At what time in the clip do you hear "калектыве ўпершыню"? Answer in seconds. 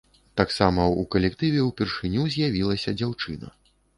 1.15-2.25